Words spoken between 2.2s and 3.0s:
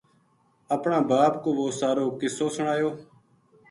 قصو سنایو